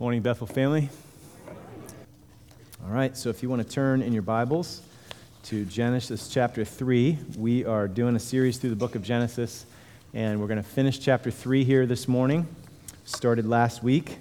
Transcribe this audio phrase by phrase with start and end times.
[0.00, 0.88] Morning, Bethel family.
[2.82, 4.80] All right, so if you want to turn in your Bibles
[5.42, 9.66] to Genesis chapter 3, we are doing a series through the book of Genesis,
[10.14, 12.48] and we're going to finish chapter 3 here this morning.
[13.04, 14.16] Started last week,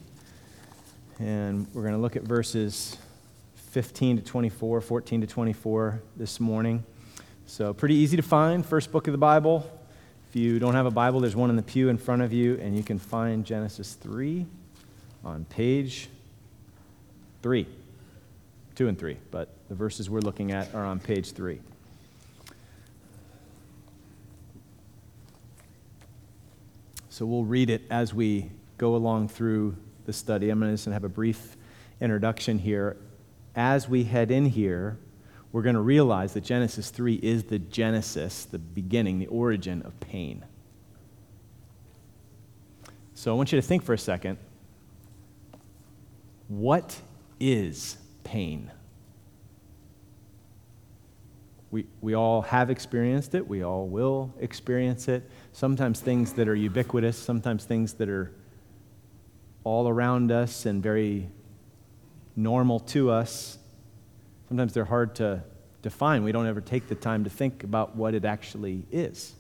[1.18, 2.98] and we're going to look at verses
[3.72, 6.84] 15 to 24, 14 to 24 this morning.
[7.46, 9.66] So, pretty easy to find, first book of the Bible.
[10.30, 12.60] If you don't have a Bible, there's one in the pew in front of you,
[12.62, 14.46] and you can find Genesis 3
[15.24, 16.10] on page
[17.42, 17.68] 3.
[18.76, 21.60] 2 and 3, but the verses we're looking at are on page 3.
[27.10, 30.50] So we'll read it as we go along through the study.
[30.50, 31.58] I'm going to just have a brief
[32.00, 32.96] introduction here.
[33.56, 34.98] As we head in here,
[35.52, 40.00] we're going to realize that Genesis 3 is the genesis, the beginning, the origin of
[40.00, 40.46] pain.
[43.16, 44.38] So I want you to think for a second
[46.50, 47.00] what
[47.40, 48.70] is pain?
[51.72, 53.48] We, we all have experienced it.
[53.48, 55.30] We all will experience it.
[55.54, 58.34] Sometimes things that are ubiquitous, sometimes things that are
[59.64, 61.30] all around us and very
[62.36, 63.60] normal to us.
[64.48, 65.44] Sometimes they're hard to
[65.84, 66.24] define.
[66.24, 69.36] We don't ever take the time to think about what it actually is.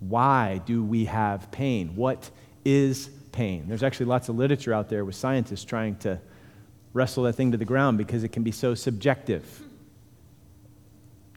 [0.00, 1.94] Why do we have pain?
[1.96, 2.30] What
[2.64, 3.68] is pain.
[3.68, 6.18] There's actually lots of literature out there with scientists trying to
[6.92, 9.62] wrestle that thing to the ground because it can be so subjective.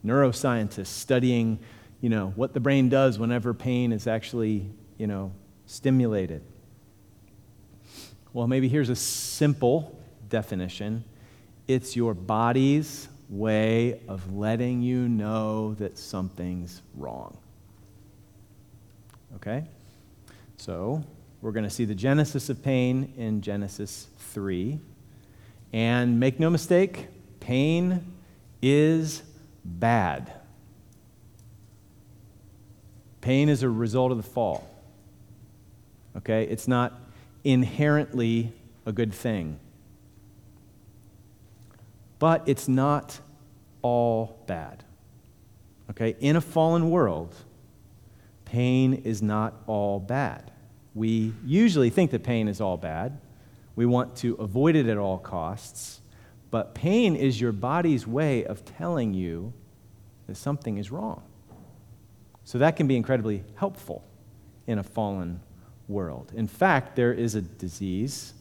[0.03, 1.59] Neuroscientists studying,
[2.01, 5.31] you know, what the brain does whenever pain is actually, you know,
[5.67, 6.41] stimulated.
[8.33, 9.95] Well, maybe here's a simple
[10.27, 11.03] definition.
[11.67, 17.37] It's your body's way of letting you know that something's wrong.
[19.35, 19.65] Okay?
[20.57, 21.03] So,
[21.41, 24.79] we're going to see the genesis of pain in Genesis 3.
[25.73, 27.07] And make no mistake,
[27.39, 28.13] pain
[28.61, 29.23] is
[29.65, 30.31] bad.
[33.21, 34.67] Pain is a result of the fall.
[36.17, 36.43] Okay?
[36.43, 36.99] It's not
[37.43, 38.51] inherently
[38.85, 39.59] a good thing.
[42.19, 43.19] But it's not
[43.81, 44.83] all bad.
[45.89, 46.15] Okay?
[46.19, 47.33] In a fallen world,
[48.45, 50.50] pain is not all bad.
[50.93, 53.19] We usually think that pain is all bad.
[53.75, 56.01] We want to avoid it at all costs.
[56.49, 59.53] But pain is your body's way of telling you
[60.27, 61.23] that something is wrong.
[62.43, 64.03] So that can be incredibly helpful
[64.67, 65.39] in a fallen
[65.87, 66.33] world.
[66.35, 68.33] In fact, there is a disease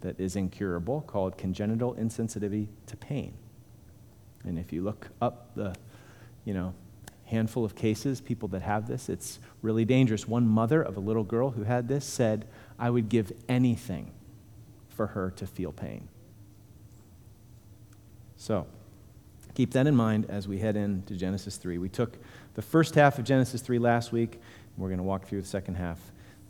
[0.00, 3.34] that is incurable called congenital insensitivity to pain.
[4.44, 5.74] And if you look up the,
[6.44, 6.74] you know,
[7.30, 9.08] handful of cases, people that have this.
[9.08, 10.26] It's really dangerous.
[10.26, 12.46] One mother of a little girl who had this said,
[12.78, 14.10] I would give anything
[14.88, 16.08] for her to feel pain.
[18.36, 18.66] So,
[19.54, 21.78] keep that in mind as we head into Genesis 3.
[21.78, 22.18] We took
[22.54, 24.40] the first half of Genesis 3 last week.
[24.76, 25.98] We're going to walk through the second half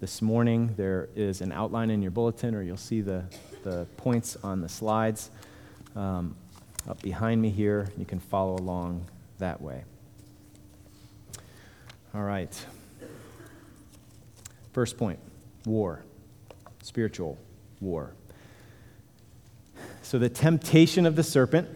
[0.01, 0.75] this morning.
[0.77, 3.25] There is an outline in your bulletin, or you'll see the,
[3.65, 5.31] the points on the slides
[5.95, 6.35] um,
[6.89, 7.89] up behind me here.
[7.99, 9.05] You can follow along
[9.39, 9.85] that way.
[12.12, 12.66] All right.
[14.72, 15.19] First point
[15.65, 16.03] war,
[16.82, 17.38] spiritual
[17.81, 18.12] war.
[20.03, 21.69] So, the temptation of the serpent,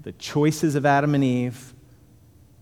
[0.00, 1.72] the choices of Adam and Eve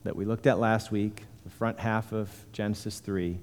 [0.05, 3.39] that we looked at last week, the front half of Genesis 3,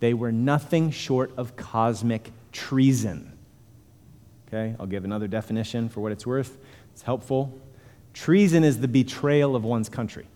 [0.00, 3.32] they were nothing short of cosmic treason.
[4.48, 6.58] Okay, I'll give another definition for what it's worth.
[6.92, 7.58] It's helpful.
[8.12, 10.26] Treason is the betrayal of one's country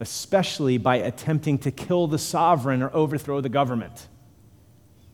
[0.00, 4.06] especially by attempting to kill the sovereign or overthrow the government.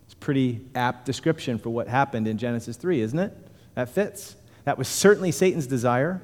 [0.05, 3.33] It's a pretty apt description for what happened in Genesis 3, isn't it?
[3.75, 4.37] That fits.
[4.65, 6.21] That was certainly Satan's desire.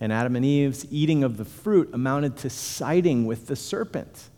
[0.00, 4.30] And Adam and Eve's eating of the fruit amounted to siding with the serpent.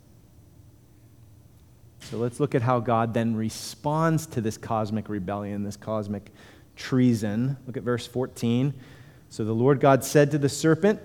[2.00, 6.30] So let's look at how God then responds to this cosmic rebellion, this cosmic
[6.74, 7.56] treason.
[7.66, 8.74] Look at verse 14.
[9.30, 11.00] So the Lord God said to the serpent,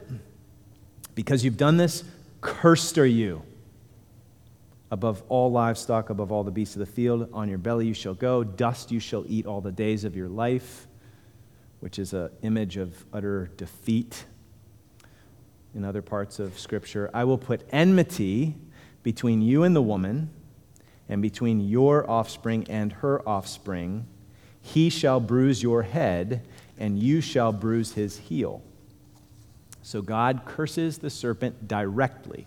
[1.17, 2.03] because you've done this,
[2.41, 3.41] cursed are you.
[4.91, 8.13] Above all livestock, above all the beasts of the field, on your belly you shall
[8.13, 10.85] go, dust you shall eat all the days of your life,
[11.79, 14.25] which is an image of utter defeat
[15.73, 17.09] in other parts of Scripture.
[17.15, 18.53] I will put enmity
[19.01, 20.29] between you and the woman,
[21.09, 24.05] and between your offspring and her offspring.
[24.61, 26.47] He shall bruise your head,
[26.77, 28.61] and you shall bruise his heel.
[29.88, 32.45] So God curses the serpent directly.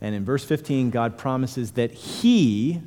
[0.00, 2.80] And in verse 15, God promises that he,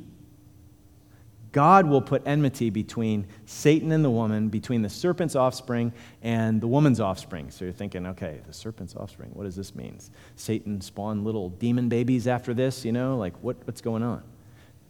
[1.52, 6.66] God will put enmity between Satan and the woman, between the serpent's offspring and the
[6.66, 7.52] woman's offspring.
[7.52, 10.00] So you're thinking, okay, the serpent's offspring, what does this mean?
[10.34, 13.16] Satan spawned little demon babies after this, you know?
[13.16, 14.24] Like, what, what's going on?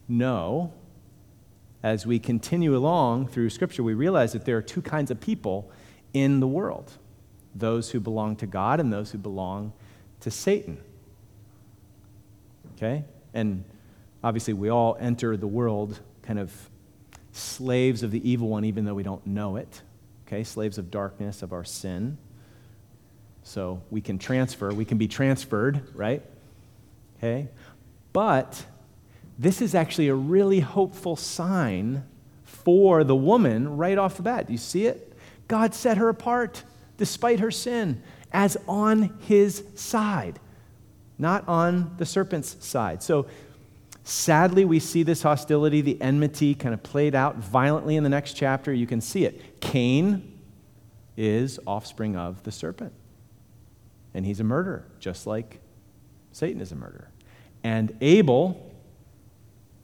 [0.08, 0.72] No.
[1.82, 5.70] As we continue along through Scripture, we realize that there are two kinds of people
[6.14, 6.94] in the world
[7.54, 9.72] those who belong to God and those who belong
[10.20, 10.78] to Satan.
[12.76, 13.04] Okay?
[13.32, 13.64] And
[14.22, 16.52] obviously, we all enter the world kind of
[17.32, 19.82] slaves of the evil one, even though we don't know it.
[20.26, 20.44] Okay?
[20.44, 22.18] Slaves of darkness, of our sin.
[23.42, 26.22] So we can transfer, we can be transferred, right?
[27.18, 27.48] Okay?
[28.12, 28.64] But
[29.38, 32.04] this is actually a really hopeful sign
[32.44, 34.46] for the woman right off the bat.
[34.46, 35.12] Do you see it?
[35.46, 36.62] God set her apart
[36.96, 38.02] despite her sin
[38.32, 40.40] as on his side,
[41.18, 43.02] not on the serpent's side.
[43.02, 43.26] So
[44.02, 48.34] sadly, we see this hostility, the enmity, kind of played out violently in the next
[48.34, 48.72] chapter.
[48.72, 49.60] You can see it.
[49.60, 50.38] Cain
[51.16, 52.92] is offspring of the serpent,
[54.12, 55.60] and he's a murderer, just like
[56.32, 57.10] Satan is a murderer.
[57.62, 58.72] And Abel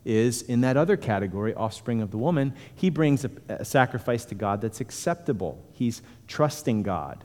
[0.05, 2.55] is in that other category, offspring of the woman.
[2.75, 5.65] He brings a, a sacrifice to God that's acceptable.
[5.81, 7.25] He's trusting God.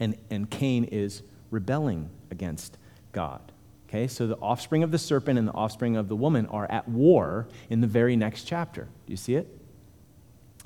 [0.00, 1.22] And, and Cain is
[1.52, 2.76] rebelling against
[3.12, 3.40] God.
[3.88, 6.88] Okay, so the offspring of the serpent and the offspring of the woman are at
[6.88, 8.88] war in the very next chapter.
[9.06, 9.46] Do you see it?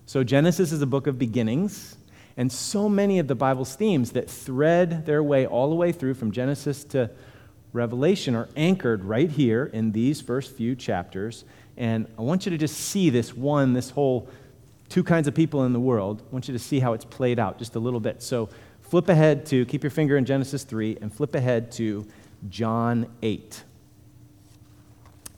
[0.06, 1.99] So Genesis is a book of beginnings,
[2.38, 6.15] and so many of the Bible's themes that thread their way all the way through
[6.15, 7.11] from Genesis to
[7.75, 11.44] Revelation are anchored right here in these first few chapters.
[11.77, 14.31] And I want you to just see this one, this whole
[14.90, 16.22] two kinds of people in the world.
[16.28, 18.22] I want you to see how it's played out just a little bit.
[18.22, 18.50] So
[18.82, 22.06] flip ahead to, keep your finger in Genesis 3, and flip ahead to
[22.50, 23.62] John 8.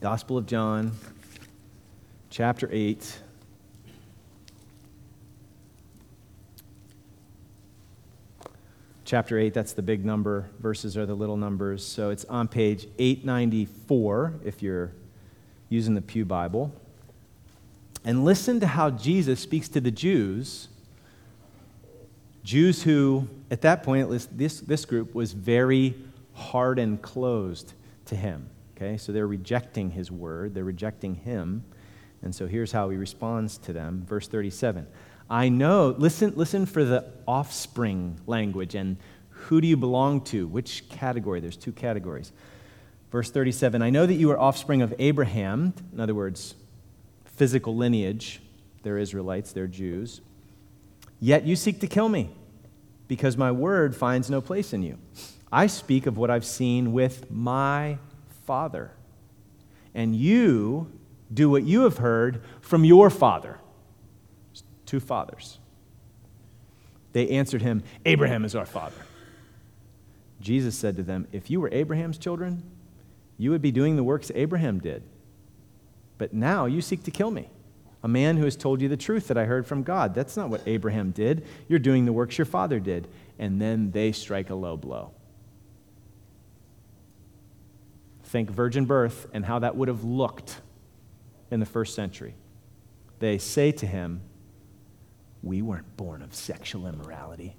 [0.00, 0.92] Gospel of John,
[2.30, 3.20] chapter 8.
[9.04, 10.48] chapter 8, that's the big number.
[10.58, 11.86] Verses are the little numbers.
[11.86, 14.92] So it's on page 894 if you're
[15.68, 16.74] using the Pew Bible.
[18.04, 20.68] And listen to how Jesus speaks to the Jews.
[22.42, 25.94] Jews who, at that point, at least this, this group, was very
[26.34, 27.74] hard and closed
[28.06, 28.48] to him.
[28.76, 31.64] Okay, so they're rejecting his word, they're rejecting him.
[32.22, 34.04] And so here's how he responds to them.
[34.08, 34.86] Verse 37
[35.30, 38.96] I know, listen, listen for the offspring language and
[39.30, 40.46] who do you belong to?
[40.46, 41.40] Which category?
[41.40, 42.32] There's two categories.
[43.10, 46.54] Verse 37 I know that you are offspring of Abraham, in other words,
[47.32, 48.40] physical lineage.
[48.82, 50.20] They're Israelites, they're Jews.
[51.20, 52.30] Yet you seek to kill me
[53.08, 54.98] because my word finds no place in you.
[55.50, 57.98] I speak of what I've seen with my
[58.46, 58.90] father,
[59.94, 60.90] and you
[61.32, 63.58] do what you have heard from your father
[64.92, 65.58] two fathers.
[67.14, 69.06] They answered him, Abraham is our father.
[70.38, 72.62] Jesus said to them, If you were Abraham's children,
[73.38, 75.02] you would be doing the works Abraham did.
[76.22, 77.50] But now you seek to kill me,
[78.00, 80.14] a man who has told you the truth that I heard from God.
[80.14, 81.44] That's not what Abraham did.
[81.66, 83.08] You're doing the works your father did.
[83.40, 85.10] And then they strike a low blow.
[88.22, 90.60] Think virgin birth and how that would have looked
[91.50, 92.36] in the first century.
[93.18, 94.20] They say to him,
[95.42, 97.56] we weren't born of sexual immorality.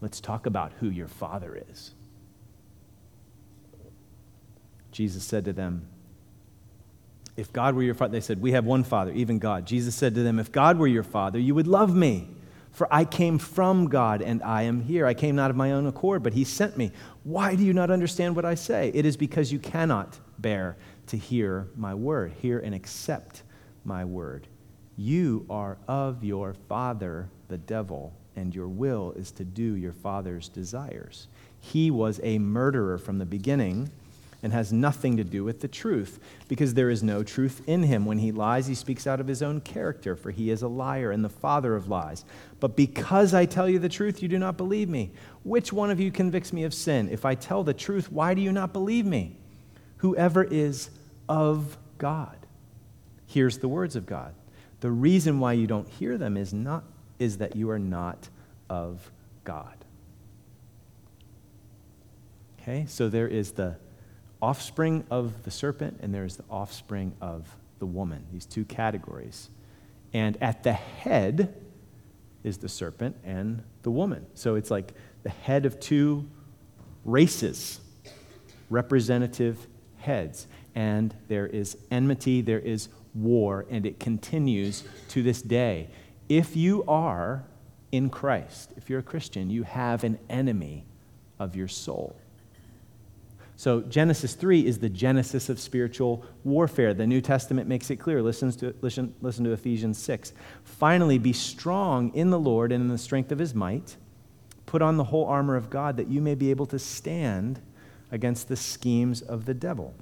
[0.00, 1.92] Let's talk about who your father is.
[4.92, 5.88] Jesus said to them,
[7.38, 9.64] If God were your father, they said, We have one father, even God.
[9.64, 12.28] Jesus said to them, If God were your father, you would love me.
[12.72, 15.06] For I came from God and I am here.
[15.06, 16.90] I came not of my own accord, but He sent me.
[17.22, 18.90] Why do you not understand what I say?
[18.92, 20.76] It is because you cannot bear
[21.06, 23.44] to hear my word, hear and accept
[23.84, 24.48] my word.
[24.96, 30.48] You are of your father, the devil, and your will is to do your father's
[30.48, 31.28] desires.
[31.60, 33.92] He was a murderer from the beginning
[34.42, 38.04] and has nothing to do with the truth because there is no truth in him.
[38.04, 41.10] When he lies, he speaks out of his own character, for he is a liar
[41.10, 42.24] and the father of lies.
[42.60, 45.10] But because I tell you the truth, you do not believe me.
[45.42, 47.08] Which one of you convicts me of sin?
[47.10, 49.36] If I tell the truth, why do you not believe me?
[49.98, 50.90] Whoever is
[51.28, 52.36] of God
[53.26, 54.34] hears the words of God.
[54.80, 56.84] The reason why you don't hear them is, not,
[57.18, 58.28] is that you are not
[58.70, 59.10] of
[59.42, 59.74] God.
[62.60, 63.76] Okay, so there is the
[64.40, 69.50] offspring of the serpent and there is the offspring of the woman, these two categories.
[70.12, 71.54] And at the head
[72.44, 74.26] is the serpent and the woman.
[74.34, 74.92] So it's like
[75.22, 76.28] the head of two
[77.04, 77.80] races,
[78.70, 79.66] representative
[79.96, 80.46] heads.
[80.74, 85.88] And there is enmity, there is war, and it continues to this day.
[86.28, 87.44] If you are
[87.90, 90.84] in Christ, if you're a Christian, you have an enemy
[91.38, 92.16] of your soul.
[93.58, 96.94] So, Genesis 3 is the genesis of spiritual warfare.
[96.94, 98.22] The New Testament makes it clear.
[98.22, 100.32] Listen to, listen, listen to Ephesians 6.
[100.62, 103.96] Finally, be strong in the Lord and in the strength of his might.
[104.66, 107.60] Put on the whole armor of God that you may be able to stand
[108.12, 109.92] against the schemes of the devil.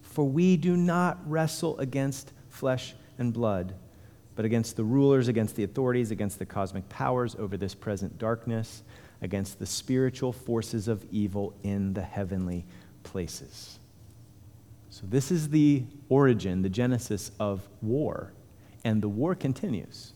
[0.00, 3.74] For we do not wrestle against flesh and blood,
[4.36, 8.82] but against the rulers, against the authorities, against the cosmic powers over this present darkness,
[9.22, 12.64] against the spiritual forces of evil in the heavenly
[13.02, 13.78] places.
[14.90, 18.32] So, this is the origin, the genesis of war,
[18.84, 20.12] and the war continues.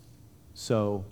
[0.54, 1.04] So,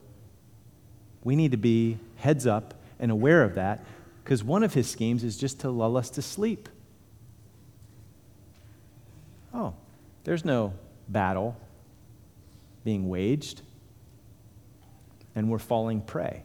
[1.22, 3.84] we need to be heads up and aware of that
[4.25, 6.68] because one of his schemes is just to lull us to sleep.
[9.54, 9.75] Oh,
[10.25, 10.72] there's no
[11.08, 11.56] battle
[12.84, 13.62] being waged,
[15.34, 16.42] and we're falling prey.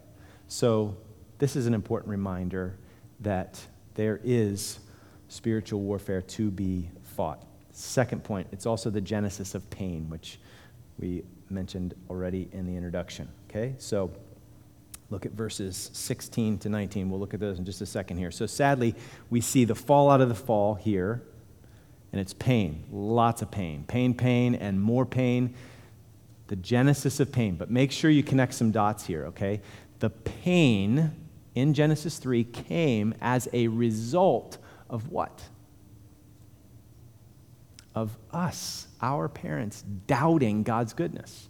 [0.48, 0.98] So,
[1.38, 2.78] this is an important reminder
[3.20, 3.60] that
[3.96, 4.80] there is
[5.28, 7.44] spiritual warfare to be fought.
[7.72, 10.40] Second point, it's also the genesis of pain, which
[11.00, 13.28] we mentioned already in the introduction.
[13.50, 13.76] Okay?
[13.78, 14.12] So,
[15.10, 17.10] Look at verses 16 to 19.
[17.10, 18.32] We'll look at those in just a second here.
[18.32, 18.94] So, sadly,
[19.30, 21.22] we see the fallout of the fall here,
[22.12, 22.84] and it's pain.
[22.92, 23.86] Lots of pain.
[23.88, 25.54] Pain, pain, and more pain.
[26.48, 27.56] The genesis of pain.
[27.56, 29.62] But make sure you connect some dots here, okay?
[30.00, 31.14] The pain
[31.58, 34.58] in Genesis 3 came as a result
[34.90, 35.44] of what?
[37.96, 41.50] Of us, our parents, doubting God's goodness,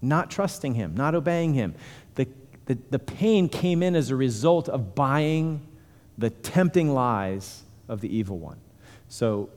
[0.00, 1.74] not trusting Him, not obeying Him
[2.14, 2.28] the,
[2.66, 5.66] the, the pain came in as a result of buying
[6.18, 8.58] the tempting lies of the evil one.
[9.08, 9.50] So,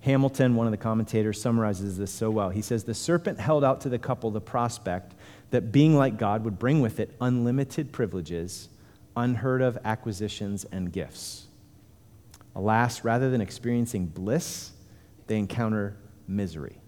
[0.00, 2.48] Hamilton, one of the commentators, summarizes this so well.
[2.48, 5.14] He says, The serpent held out to the couple the prospect
[5.50, 8.69] that being like God would bring with it unlimited privileges,
[9.16, 11.46] unheard of acquisitions, and gifts.
[12.54, 14.72] Alas, rather than experiencing bliss,
[15.26, 16.78] they encounter misery.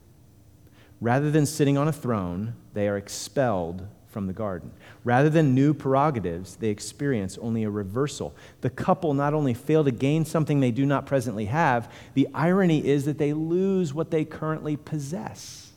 [1.01, 4.71] Rather than sitting on a throne, they are expelled from the garden.
[5.05, 8.35] Rather than new prerogatives, they experience only a reversal.
[8.61, 12.87] The couple not only fail to gain something they do not presently have, the irony
[12.87, 15.73] is that they lose what they currently possess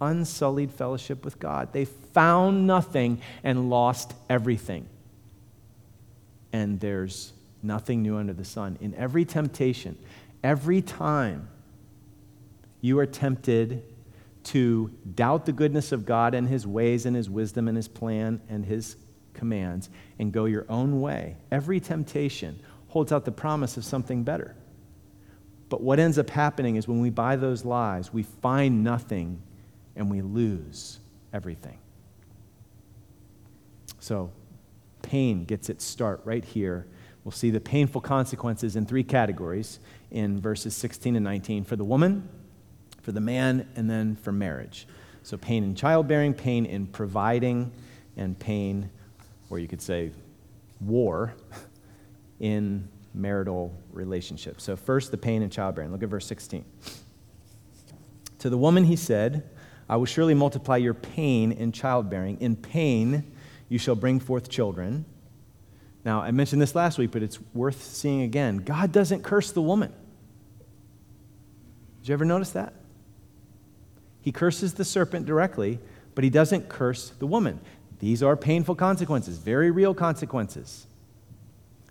[0.00, 1.72] unsullied fellowship with God.
[1.72, 4.88] They found nothing and lost everything.
[6.56, 8.78] And there's nothing new under the sun.
[8.80, 9.98] In every temptation,
[10.42, 11.50] every time
[12.80, 13.82] you are tempted
[14.44, 18.40] to doubt the goodness of God and his ways and his wisdom and his plan
[18.48, 18.96] and his
[19.34, 21.36] commands and go your own way.
[21.52, 22.58] Every temptation
[22.88, 24.56] holds out the promise of something better.
[25.68, 29.42] But what ends up happening is when we buy those lies, we find nothing
[29.94, 31.00] and we lose
[31.34, 31.76] everything.
[33.98, 34.30] So,
[35.06, 36.86] pain gets its start right here.
[37.24, 41.64] We'll see the painful consequences in three categories in verses 16 and 19.
[41.64, 42.28] For the woman,
[43.02, 44.86] for the man, and then for marriage.
[45.22, 47.72] So, pain in childbearing, pain in providing,
[48.16, 48.90] and pain,
[49.50, 50.12] or you could say
[50.80, 51.34] war,
[52.40, 54.64] in marital relationships.
[54.64, 55.92] So, first, the pain in childbearing.
[55.92, 56.64] Look at verse 16.
[58.40, 59.48] To the woman he said,
[59.88, 62.38] I will surely multiply your pain in childbearing.
[62.40, 63.32] In pain
[63.68, 65.04] you shall bring forth children.
[66.04, 68.58] Now, I mentioned this last week, but it's worth seeing again.
[68.58, 69.92] God doesn't curse the woman.
[72.00, 72.74] Did you ever notice that?
[74.20, 75.80] He curses the serpent directly,
[76.14, 77.60] but he doesn't curse the woman.
[77.98, 80.86] These are painful consequences, very real consequences.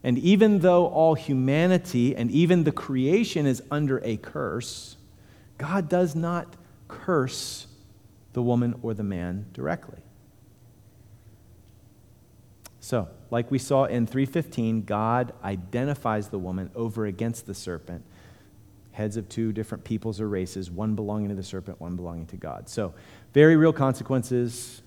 [0.04, 4.98] And even though all humanity and even the creation is under a curse,
[5.58, 6.56] God does not
[6.88, 7.68] curse
[8.34, 9.98] the woman or the man directly.
[12.86, 18.06] So, like we saw in 315, God identifies the woman over against the serpent
[18.92, 22.36] heads of two different peoples or races, one belonging to the serpent, one belonging to
[22.36, 22.70] God.
[22.70, 22.94] So,
[23.34, 24.84] very real consequences,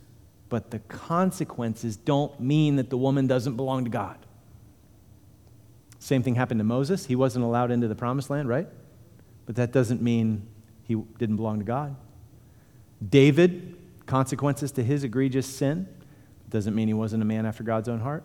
[0.49, 4.19] but the consequences don't mean that the woman doesn't belong to God.
[5.99, 7.05] Same thing happened to Moses.
[7.05, 8.69] He wasn't allowed into the promised land, right?
[9.45, 10.47] But that doesn't mean
[10.85, 11.97] he didn't belong to God.
[13.05, 13.77] David,
[14.07, 15.89] consequences to his egregious sin,
[16.51, 18.25] doesn't mean he wasn't a man after God's own heart.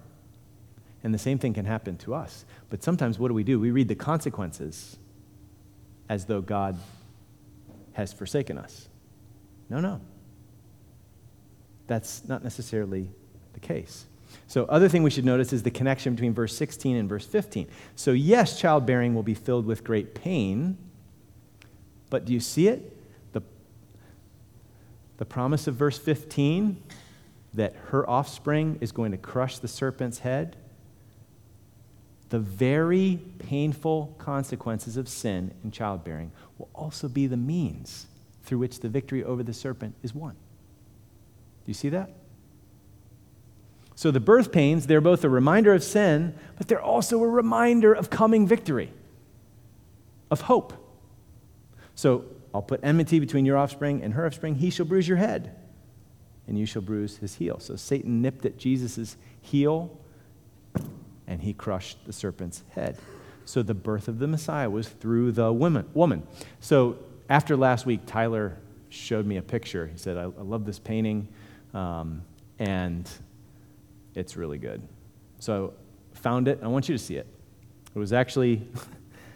[1.04, 2.46] And the same thing can happen to us.
[2.70, 3.60] But sometimes what do we do?
[3.60, 4.98] We read the consequences
[6.08, 6.78] as though God
[7.94, 8.88] has forsaken us.
[9.70, 10.02] No, no.
[11.88, 13.10] That's not necessarily
[13.54, 14.06] the case.
[14.48, 17.68] So, other thing we should notice is the connection between verse 16 and verse 15.
[17.96, 20.78] So, yes, childbearing will be filled with great pain,
[22.10, 22.98] but do you see it?
[23.34, 23.44] The
[25.18, 26.82] The promise of verse 15
[27.54, 30.56] that her offspring is going to crush the serpent's head,
[32.30, 38.08] the very painful consequences of sin in childbearing will also be the means
[38.44, 40.32] through which the victory over the serpent is won.
[40.32, 42.10] Do you see that?
[43.96, 47.94] So the birth pains, they're both a reminder of sin, but they're also a reminder
[47.94, 48.92] of coming victory,
[50.32, 50.74] of hope.
[51.94, 54.56] So I'll put enmity between your offspring and her offspring.
[54.56, 55.56] He shall bruise your head,
[56.48, 57.60] and you shall bruise his heel.
[57.60, 59.98] So Satan nipped at Jesus' heel,
[61.28, 62.98] and he crushed the serpent's head.
[63.46, 65.88] So the birth of the Messiah was through the woman.
[65.94, 66.28] woman.
[66.60, 66.98] So
[67.30, 68.58] after last week, Tyler
[68.90, 69.88] showed me a picture.
[69.88, 71.28] He said, I, I love this painting,
[71.74, 72.22] um,
[72.60, 73.10] and
[74.16, 74.82] it's really good.
[75.40, 75.74] So
[76.14, 76.60] I found it.
[76.62, 77.28] I want you to see it.
[77.96, 78.68] It was actually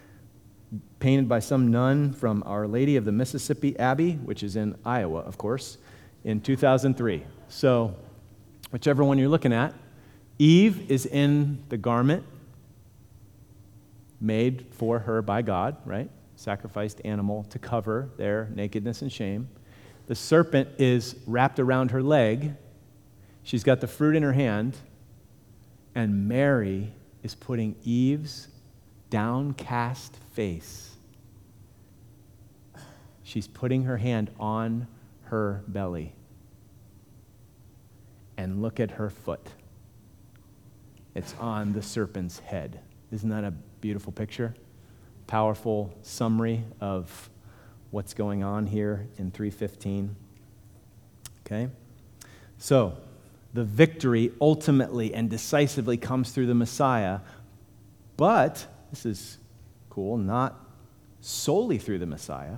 [1.00, 5.20] painted by some nun from Our Lady of the Mississippi Abbey, which is in Iowa,
[5.20, 5.78] of course,
[6.28, 7.24] in 2003.
[7.48, 7.96] So,
[8.72, 9.74] whichever one you're looking at,
[10.38, 12.26] Eve is in the garment
[14.20, 16.10] made for her by God, right?
[16.36, 19.48] Sacrificed animal to cover their nakedness and shame.
[20.08, 22.56] The serpent is wrapped around her leg.
[23.44, 24.76] She's got the fruit in her hand.
[25.96, 26.92] And Mary
[27.24, 28.50] is putting Eve's
[29.10, 30.92] downcast face.
[33.24, 34.88] She's putting her hand on
[35.28, 36.14] her belly.
[38.38, 39.46] And look at her foot.
[41.16, 42.80] It's on the serpent's head.
[43.12, 43.52] Isn't that a
[43.82, 44.54] beautiful picture?
[45.26, 47.30] Powerful summary of
[47.92, 50.16] what's going on here in 315.
[51.46, 51.70] Okay?
[52.58, 52.98] So,
[53.54, 57.22] the victory ultimately and decisively comes through the Messiah,
[58.18, 59.40] but this is
[59.90, 60.64] cool, not
[61.22, 62.58] solely through the Messiah.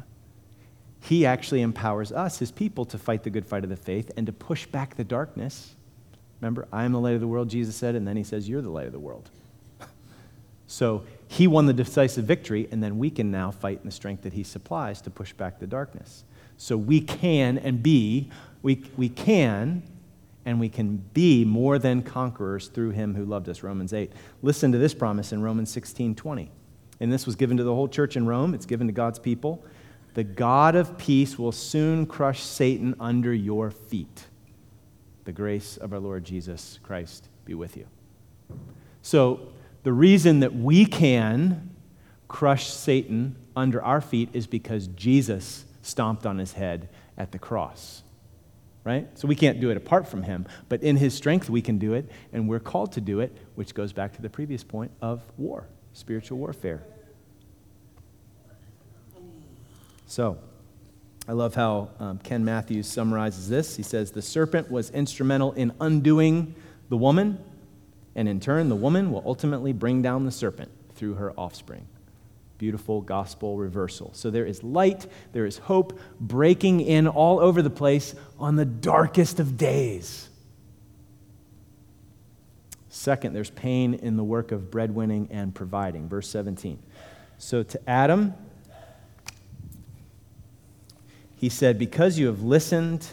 [1.02, 4.26] He actually empowers us, his people, to fight the good fight of the faith and
[4.28, 5.76] to push back the darkness.
[6.42, 8.62] Remember, I am the light of the world, Jesus said, and then he says, You're
[8.62, 9.30] the light of the world.
[10.68, 14.24] so he won the decisive victory, and then we can now fight in the strength
[14.24, 16.24] that he supplies to push back the darkness.
[16.58, 18.30] So we can and be,
[18.62, 19.84] we, we can
[20.46, 23.62] and we can be more than conquerors through him who loved us.
[23.62, 24.12] Romans 8.
[24.42, 26.52] Listen to this promise in Romans 16 20.
[27.00, 29.64] And this was given to the whole church in Rome, it's given to God's people.
[30.14, 34.26] The God of peace will soon crush Satan under your feet.
[35.26, 37.86] The grace of our Lord Jesus Christ be with you.
[39.02, 39.50] So,
[39.84, 41.70] the reason that we can
[42.28, 48.04] crush Satan under our feet is because Jesus stomped on his head at the cross
[48.84, 49.08] right?
[49.18, 51.94] So we can't do it apart from Him, but in His strength we can do
[51.94, 55.22] it, and we're called to do it, which goes back to the previous point of
[55.38, 56.82] war, spiritual warfare.
[60.10, 60.40] So,
[61.28, 63.76] I love how um, Ken Mathews summarizes this.
[63.76, 66.56] He says, The serpent was instrumental in undoing
[66.90, 67.38] the woman,
[68.16, 71.86] and in turn, the woman will ultimately bring down the serpent through her offspring
[72.58, 74.12] beautiful gospel reversal.
[74.14, 78.66] So there is light, there is hope breaking in all over the place on the
[78.66, 80.28] darkest of days.
[82.90, 86.10] Second, there's pain in the work of breadwinning and providing.
[86.10, 86.80] Verse 17.
[87.38, 88.34] So to Adam,
[91.40, 93.08] he said, Because you have listened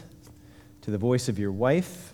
[0.81, 2.13] to the voice of your wife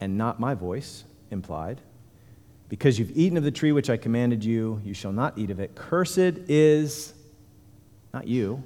[0.00, 1.80] and not my voice, implied,
[2.68, 5.58] because you've eaten of the tree which I commanded you, you shall not eat of
[5.58, 5.74] it.
[5.74, 7.12] Cursed is
[8.14, 8.62] not you,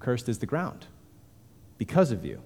[0.00, 0.86] cursed is the ground
[1.78, 2.42] because of you.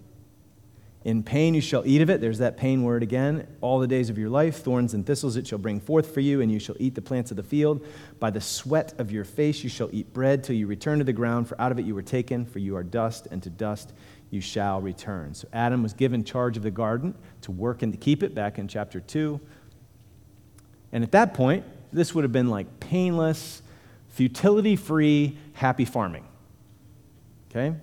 [1.05, 2.21] In pain you shall eat of it.
[2.21, 3.47] There's that pain word again.
[3.61, 6.41] All the days of your life, thorns and thistles it shall bring forth for you,
[6.41, 7.87] and you shall eat the plants of the field.
[8.19, 11.13] By the sweat of your face you shall eat bread till you return to the
[11.13, 13.93] ground, for out of it you were taken, for you are dust, and to dust
[14.31, 15.35] you shall return.
[15.35, 18.59] So Adam was given charge of the garden to work and to keep it back
[18.59, 19.41] in chapter 2.
[20.93, 23.63] And at that point, this would have been like painless,
[24.09, 26.27] futility free, happy farming.
[27.51, 27.75] Okay?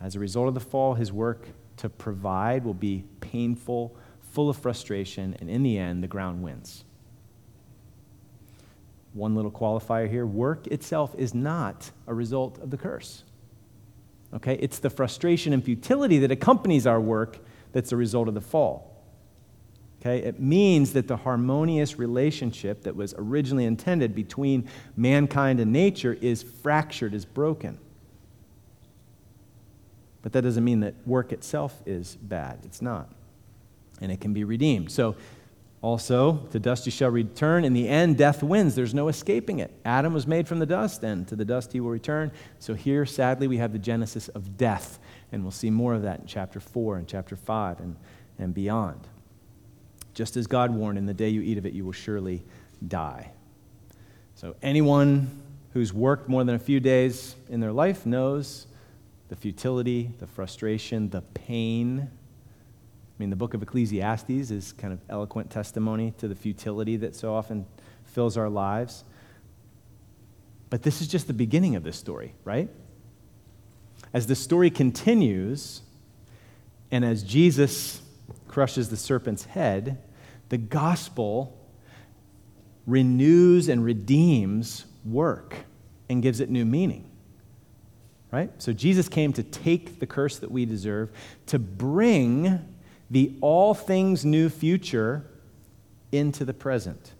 [0.00, 1.48] As a result of the fall, his work
[1.82, 6.84] to provide will be painful, full of frustration, and in the end, the ground wins.
[9.14, 13.24] One little qualifier here work itself is not a result of the curse.
[14.32, 14.54] Okay?
[14.60, 17.40] It's the frustration and futility that accompanies our work
[17.72, 19.04] that's a result of the fall.
[20.00, 20.18] Okay?
[20.18, 26.44] It means that the harmonious relationship that was originally intended between mankind and nature is
[26.44, 27.76] fractured, is broken.
[30.22, 32.60] But that doesn't mean that work itself is bad.
[32.64, 33.10] It's not.
[34.00, 34.90] And it can be redeemed.
[34.90, 35.16] So
[35.82, 37.64] Also, to dust you shall return.
[37.64, 38.76] In the end, death wins.
[38.76, 39.72] There's no escaping it.
[39.84, 42.30] Adam was made from the dust, and to the dust he will return.
[42.60, 45.00] So here, sadly, we have the genesis of death.
[45.32, 47.96] And we'll see more of that in chapter 4 and chapter 5 and,
[48.38, 49.08] and beyond.
[50.14, 52.44] Just as God warned, in the day you eat of it, you will surely
[52.86, 53.32] die.
[54.36, 58.68] So, anyone who's worked more than a few days in their life knows
[59.32, 62.00] the futility, the frustration, the pain.
[62.00, 62.06] I
[63.16, 67.34] mean, the book of Ecclesiastes is kind of eloquent testimony to the futility that so
[67.34, 67.64] often
[68.04, 69.04] fills our lives.
[70.68, 72.68] But this is just the beginning of this story, right?
[74.12, 75.80] As the story continues,
[76.90, 78.02] and as Jesus
[78.48, 79.96] crushes the serpent's head,
[80.50, 81.58] the gospel
[82.86, 85.56] renews and redeems work
[86.10, 87.08] and gives it new meaning.
[88.32, 88.50] Right?
[88.62, 91.10] So Jesus came to take the curse that we deserve,
[91.46, 92.60] to bring
[93.10, 95.26] the all things new future
[96.12, 97.12] into the present,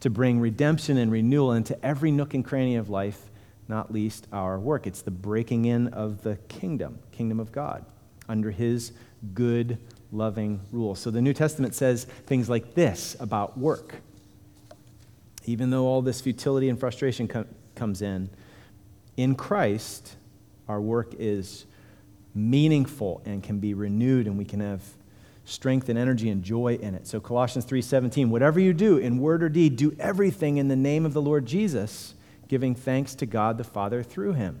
[0.00, 3.28] to bring redemption and renewal into every nook and cranny of life,
[3.66, 4.86] not least our work.
[4.86, 7.84] It's the breaking in of the kingdom, kingdom of God,
[8.28, 8.92] under his
[9.34, 9.78] good,
[10.12, 10.94] loving rule.
[10.94, 13.96] So the New Testament says things like this about work.
[15.44, 18.30] Even though all this futility and frustration com- comes in,
[19.16, 20.14] in Christ,
[20.68, 21.66] our work is
[22.34, 24.82] meaningful and can be renewed and we can have
[25.44, 27.06] strength and energy and joy in it.
[27.06, 31.04] So Colossians 3:17, whatever you do in word or deed, do everything in the name
[31.04, 32.14] of the Lord Jesus,
[32.48, 34.58] giving thanks to God the Father through him.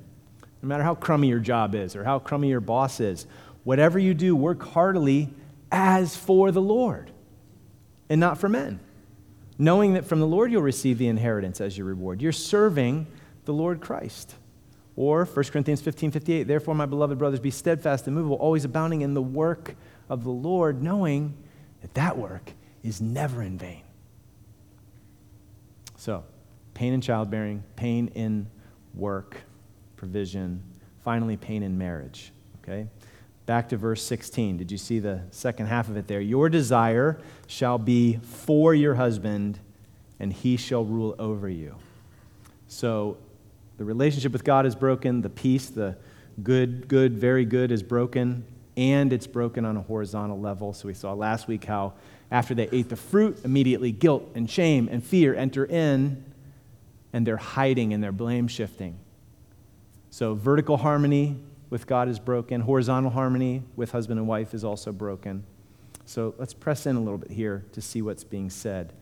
[0.60, 3.26] No matter how crummy your job is or how crummy your boss is,
[3.64, 5.32] whatever you do, work heartily
[5.70, 7.10] as for the Lord
[8.10, 8.80] and not for men
[9.58, 12.20] knowing that from the Lord you'll receive the inheritance as your reward.
[12.20, 13.06] You're serving
[13.44, 14.34] the Lord Christ.
[14.94, 19.00] Or 1 Corinthians 15 58, therefore, my beloved brothers, be steadfast and movable, always abounding
[19.00, 19.74] in the work
[20.08, 21.34] of the Lord, knowing
[21.80, 22.52] that that work
[22.82, 23.82] is never in vain.
[25.96, 26.24] So,
[26.74, 28.48] pain in childbearing, pain in
[28.94, 29.36] work,
[29.96, 30.62] provision,
[31.02, 32.32] finally, pain in marriage.
[32.62, 32.88] Okay?
[33.46, 34.56] Back to verse 16.
[34.56, 36.20] Did you see the second half of it there?
[36.20, 39.58] Your desire shall be for your husband,
[40.20, 41.76] and he shall rule over you.
[42.68, 43.16] So
[43.78, 45.96] the relationship with God is broken, the peace, the
[46.42, 48.44] good, good, very good is broken,
[48.76, 50.72] and it's broken on a horizontal level.
[50.72, 51.94] So we saw last week how
[52.30, 56.24] after they ate the fruit, immediately guilt and shame and fear enter in,
[57.12, 58.98] and they're hiding and they're blame shifting.
[60.10, 61.36] So vertical harmony
[61.68, 62.62] with God is broken.
[62.62, 65.44] Horizontal harmony with husband and wife is also broken.
[66.04, 68.92] So let's press in a little bit here to see what's being said.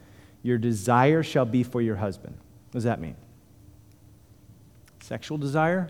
[0.43, 2.37] Your desire shall be for your husband.
[2.37, 3.17] What does that mean?
[5.01, 5.89] Sexual desire?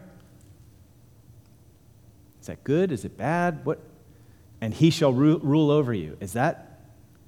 [2.41, 2.93] Is that good?
[2.93, 3.65] Is it bad?
[3.65, 3.81] What?
[4.61, 6.17] And he shall ru- rule over you.
[6.21, 6.81] Is that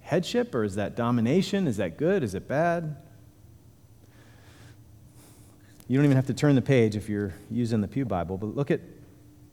[0.02, 1.66] headship or is that domination?
[1.66, 2.22] Is that good?
[2.22, 2.96] Is it bad?
[5.88, 8.54] You don't even have to turn the page if you're using the Pew Bible, but
[8.54, 8.80] look at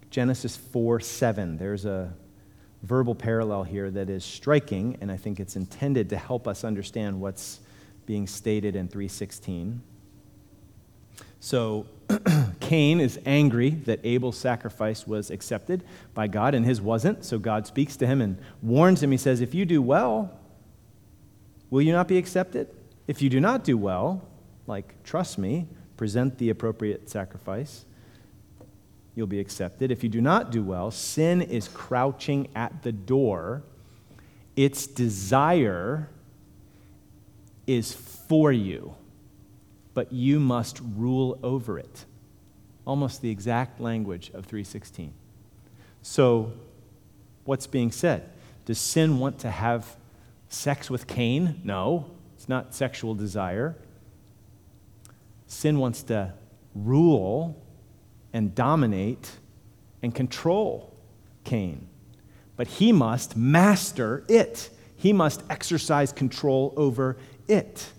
[0.09, 1.57] Genesis 4 7.
[1.57, 2.13] There's a
[2.83, 7.19] verbal parallel here that is striking, and I think it's intended to help us understand
[7.19, 7.59] what's
[8.05, 9.81] being stated in 316.
[11.39, 11.85] So,
[12.59, 17.23] Cain is angry that Abel's sacrifice was accepted by God and his wasn't.
[17.23, 19.11] So, God speaks to him and warns him.
[19.11, 20.37] He says, If you do well,
[21.69, 22.67] will you not be accepted?
[23.07, 24.27] If you do not do well,
[24.67, 27.85] like, trust me, present the appropriate sacrifice
[29.19, 29.91] you'll be accepted.
[29.91, 33.63] If you do not do well, sin is crouching at the door.
[34.55, 36.09] Its desire
[37.67, 38.95] is for you,
[39.93, 42.05] but you must rule over it.
[42.85, 45.13] Almost the exact language of 316.
[46.01, 46.53] So,
[47.43, 48.29] what's being said?
[48.65, 49.97] Does sin want to have
[50.47, 51.61] sex with Cain?
[51.63, 53.75] No, it's not sexual desire.
[55.47, 56.33] Sin wants to
[56.75, 57.61] rule
[58.33, 59.31] and dominate
[60.01, 60.93] and control
[61.43, 61.87] Cain.
[62.55, 67.91] But he must master it, he must exercise control over it.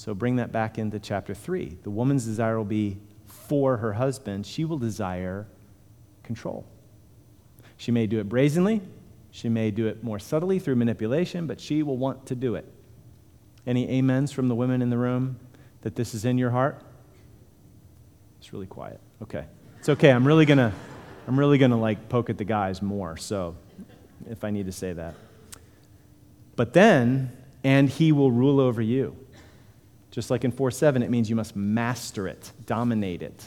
[0.00, 1.76] So bring that back into chapter 3.
[1.82, 5.46] The woman's desire will be for her husband, she will desire
[6.22, 6.64] control.
[7.76, 8.80] She may do it brazenly,
[9.30, 12.64] she may do it more subtly through manipulation, but she will want to do it.
[13.66, 15.38] Any amens from the women in the room
[15.82, 16.82] that this is in your heart?
[18.38, 19.00] It's really quiet.
[19.20, 19.44] Okay.
[19.80, 20.08] It's okay.
[20.12, 20.72] I'm really going to
[21.28, 23.18] I'm really going to like poke at the guys more.
[23.18, 23.54] So
[24.30, 25.14] if I need to say that.
[26.56, 29.14] But then and he will rule over you.
[30.10, 33.44] Just like in 4 7, it means you must master it, dominate it.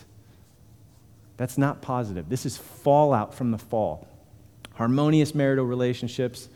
[1.38, 2.30] That's not positive.
[2.30, 4.08] This is fallout from the fall.
[4.76, 6.50] Harmonious marital relationships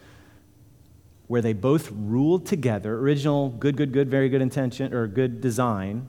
[1.28, 6.08] where they both ruled together, original good, good, good, very good intention, or good design.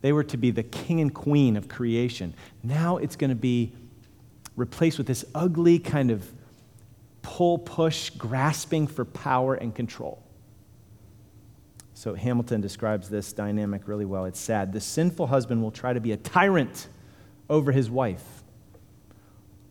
[0.00, 2.34] They were to be the king and queen of creation.
[2.62, 3.72] Now it's going to be
[4.56, 6.28] replaced with this ugly kind of
[7.22, 10.22] pull, push, grasping for power and control.
[12.00, 14.24] So Hamilton describes this dynamic really well.
[14.24, 14.72] It's sad.
[14.72, 16.88] The sinful husband will try to be a tyrant
[17.50, 18.42] over his wife.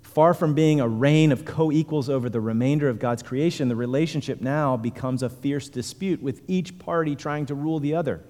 [0.03, 3.75] Far from being a reign of co equals over the remainder of God's creation, the
[3.75, 8.21] relationship now becomes a fierce dispute with each party trying to rule the other.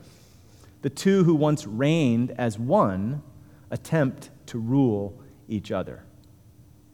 [0.81, 3.21] The two who once reigned as one
[3.69, 6.05] attempt to rule each other.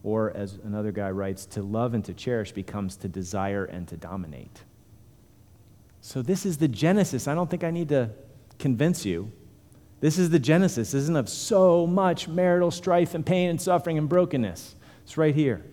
[0.01, 3.95] Or, as another guy writes, to love and to cherish becomes to desire and to
[3.95, 4.63] dominate.
[6.05, 7.27] So, this is the genesis.
[7.27, 8.11] I don't think I need to
[8.59, 9.31] convince you.
[10.01, 14.07] This is the genesis, isn't of so much marital strife and pain and suffering and
[14.07, 14.75] brokenness.
[15.01, 15.65] It's right here.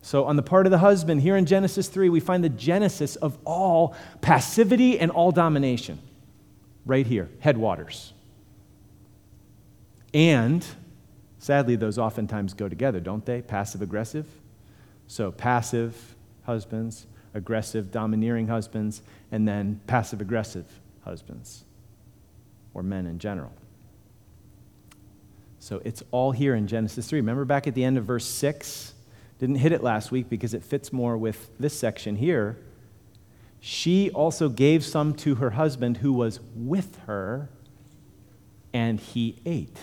[0.00, 3.14] So, on the part of the husband, here in Genesis 3, we find the genesis
[3.14, 6.00] of all passivity and all domination.
[6.84, 8.12] Right here, headwaters.
[10.12, 10.66] And
[11.38, 13.40] Sadly, those oftentimes go together, don't they?
[13.40, 14.26] Passive aggressive.
[15.06, 20.66] So, passive husbands, aggressive, domineering husbands, and then passive aggressive
[21.04, 21.64] husbands,
[22.74, 23.52] or men in general.
[25.58, 27.20] So, it's all here in Genesis 3.
[27.20, 28.94] Remember back at the end of verse 6?
[29.38, 32.58] Didn't hit it last week because it fits more with this section here.
[33.60, 37.48] She also gave some to her husband who was with her,
[38.72, 39.76] and he ate.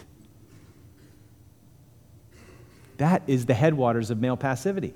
[2.98, 4.94] That is the headwaters of male passivity.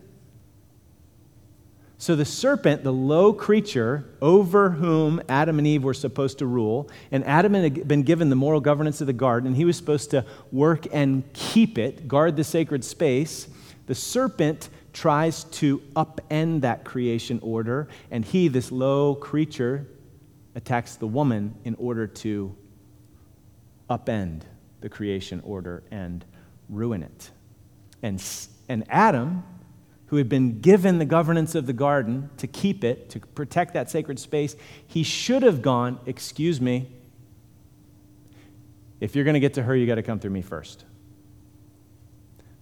[1.97, 6.89] So the serpent, the low creature over whom Adam and Eve were supposed to rule,
[7.11, 10.11] and Adam had been given the moral governance of the garden, and he was supposed
[10.11, 13.47] to work and keep it, guard the sacred space.
[13.85, 19.87] The serpent tries to upend that creation order, and he, this low creature,
[20.55, 22.55] attacks the woman in order to
[23.89, 24.41] upend
[24.81, 26.25] the creation order and
[26.69, 27.31] ruin it.
[28.01, 28.23] And,
[28.67, 29.43] and Adam,
[30.13, 33.89] who had been given the governance of the garden to keep it, to protect that
[33.89, 36.87] sacred space, he should have gone, Excuse me,
[38.99, 40.85] if you're going to get to her, you got to come through me first.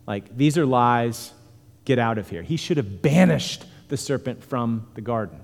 [0.07, 1.33] Like, these are lies,
[1.83, 2.41] get out of here.
[2.41, 5.41] He should have banished the serpent from the garden.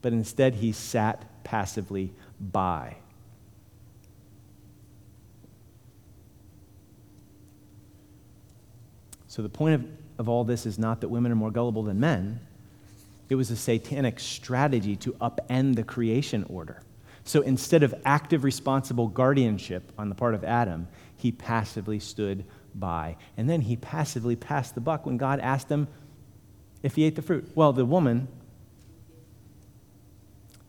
[0.00, 2.98] But instead, he sat passively by.
[9.26, 9.84] So the point of,
[10.18, 12.40] of all this is not that women are more gullible than men.
[13.28, 16.82] It was a satanic strategy to upend the creation order.
[17.24, 23.16] So instead of active, responsible guardianship on the part of Adam, he passively stood by.
[23.36, 25.88] And then he passively passed the buck when God asked him
[26.82, 27.50] if he ate the fruit.
[27.54, 28.28] Well, the woman.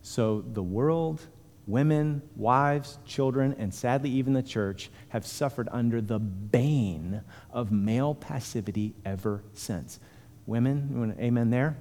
[0.01, 1.21] So the world
[1.69, 8.15] women, wives, children, and sadly even the church have suffered under the bane of male
[8.15, 9.99] passivity ever since.
[10.47, 11.77] Women, amen there?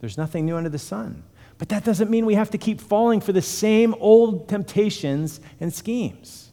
[0.00, 1.22] There's nothing new under the sun.
[1.58, 5.72] But that doesn't mean we have to keep falling for the same old temptations and
[5.72, 6.50] schemes.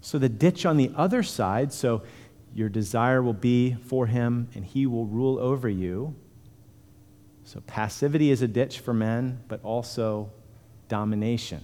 [0.00, 2.02] So the ditch on the other side, so
[2.54, 6.14] your desire will be for him and he will rule over you
[7.44, 10.32] so, passivity is a ditch for men, but also
[10.88, 11.62] domination,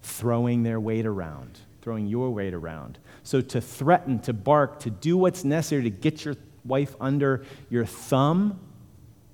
[0.00, 2.98] throwing their weight around, throwing your weight around.
[3.24, 7.84] So, to threaten, to bark, to do what's necessary to get your wife under your
[7.84, 8.60] thumb,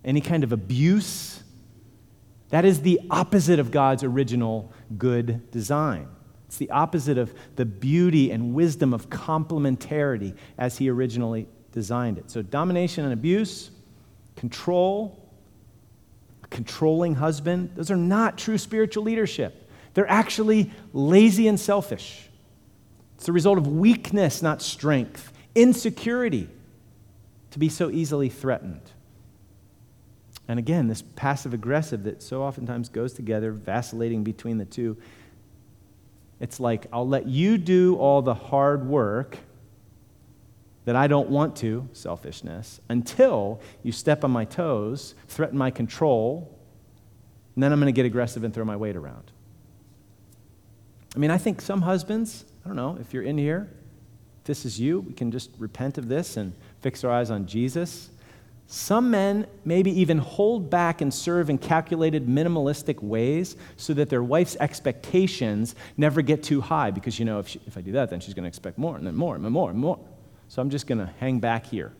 [0.04, 1.42] any kind of abuse,
[2.48, 6.08] that is the opposite of God's original good design.
[6.46, 12.30] It's the opposite of the beauty and wisdom of complementarity as He originally designed it.
[12.30, 13.70] So, domination and abuse,
[14.34, 15.27] control,
[16.50, 19.68] controlling husband, those are not true spiritual leadership.
[19.94, 22.28] They're actually lazy and selfish.
[23.16, 26.48] It's the result of weakness, not strength, insecurity,
[27.50, 28.82] to be so easily threatened.
[30.46, 34.96] And again, this passive aggressive that so oftentimes goes together, vacillating between the two.
[36.40, 39.38] It's like, I'll let you do all the hard work
[40.88, 46.58] that I don't want to, selfishness, until you step on my toes, threaten my control,
[47.54, 49.30] and then I'm going to get aggressive and throw my weight around.
[51.14, 53.68] I mean, I think some husbands, I don't know, if you're in here,
[54.38, 57.44] if this is you, we can just repent of this and fix our eyes on
[57.44, 58.08] Jesus.
[58.66, 64.22] Some men maybe even hold back and serve in calculated, minimalistic ways so that their
[64.22, 68.08] wife's expectations never get too high because, you know, if, she, if I do that,
[68.08, 69.98] then she's going to expect more and then more and more and more.
[70.48, 71.92] So I'm just going to hang back here.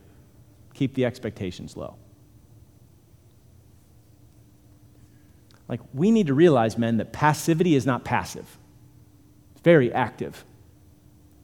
[0.73, 1.95] keep the expectations low.
[5.67, 8.57] Like, we need to realize, men, that passivity is not passive,
[9.51, 10.43] it's very active.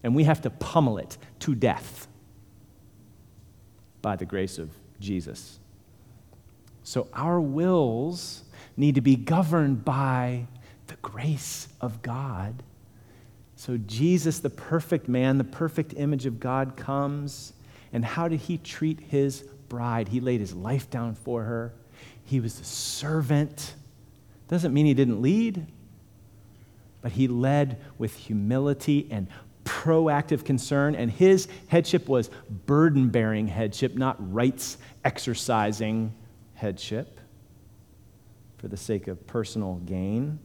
[0.04, 2.08] And we have to pummel it to death
[4.02, 5.60] by the grace of Jesus.
[6.84, 8.44] So, our wills
[8.78, 10.48] need to be governed by
[10.88, 12.62] the grace of God.
[13.56, 17.54] So, Jesus, the perfect man, the perfect image of God, comes.
[17.94, 20.10] And how did he treat his bride?
[20.10, 21.74] He laid his life down for her.
[22.26, 23.76] He was the servant.
[24.48, 25.66] Doesn't mean he didn't lead,
[27.02, 29.28] but he led with humility and
[29.64, 30.96] proactive concern.
[30.96, 32.30] And his headship was
[32.66, 36.14] burden bearing headship, not rights exercising
[36.56, 37.20] headship
[38.58, 40.40] for the sake of personal gain.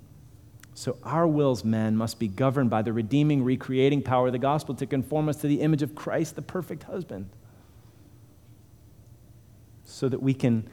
[0.80, 4.74] So, our wills, men, must be governed by the redeeming, recreating power of the gospel
[4.76, 7.28] to conform us to the image of Christ, the perfect husband,
[9.84, 10.66] so that we can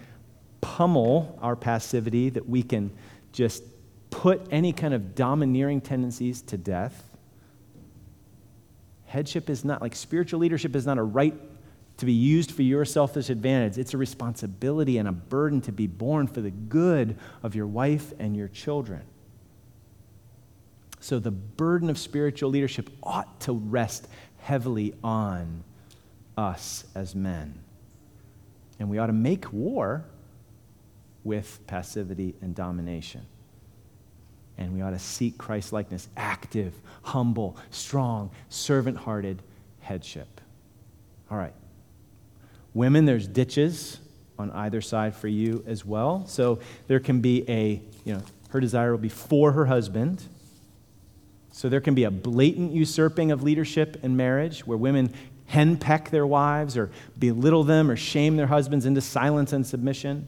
[0.62, 2.91] pummel our passivity, that we can
[3.34, 3.63] just
[4.10, 7.04] put any kind of domineering tendencies to death.
[9.08, 11.36] Headship is not like spiritual leadership is not a right
[11.98, 13.78] to be used for your selfish advantage.
[13.78, 18.13] It's a responsibility and a burden to be borne for the good of your wife
[18.20, 19.02] and your children.
[21.00, 24.08] So the burden of spiritual leadership ought to rest
[24.40, 25.64] heavily on
[26.38, 27.60] us as men.
[28.80, 30.06] And we ought to make war
[31.24, 33.26] with passivity and domination.
[34.58, 39.42] And we ought to seek Christ likeness active, humble, strong, servant hearted
[39.82, 40.42] headship.
[41.30, 41.54] All right.
[42.74, 44.00] Women, there's ditches
[44.40, 46.26] on either side for you as well.
[46.28, 50.24] So there can be a, you know, her desire will be for her husband.
[51.58, 55.12] So there can be a blatant usurping of leadership in marriage where women
[55.52, 60.28] henpeck their wives or belittle them or shame their husbands into silence and submission.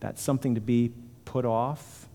[0.00, 0.90] That's something to be
[1.26, 2.08] put off,